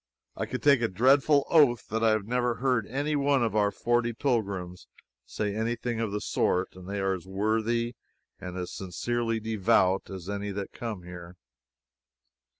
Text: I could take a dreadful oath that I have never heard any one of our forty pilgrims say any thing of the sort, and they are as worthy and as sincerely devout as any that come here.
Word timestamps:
I 0.35 0.47
could 0.47 0.63
take 0.63 0.81
a 0.81 0.87
dreadful 0.87 1.45
oath 1.51 1.87
that 1.89 2.03
I 2.03 2.09
have 2.09 2.25
never 2.25 2.55
heard 2.55 2.87
any 2.87 3.15
one 3.15 3.43
of 3.43 3.55
our 3.55 3.69
forty 3.69 4.13
pilgrims 4.13 4.87
say 5.27 5.53
any 5.53 5.75
thing 5.75 5.99
of 5.99 6.11
the 6.11 6.19
sort, 6.21 6.69
and 6.75 6.89
they 6.89 6.99
are 6.99 7.13
as 7.13 7.27
worthy 7.27 7.93
and 8.39 8.57
as 8.57 8.73
sincerely 8.73 9.39
devout 9.39 10.09
as 10.09 10.27
any 10.27 10.49
that 10.53 10.73
come 10.73 11.03
here. 11.03 11.35